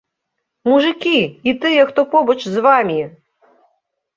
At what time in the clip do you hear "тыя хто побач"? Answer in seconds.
1.65-2.37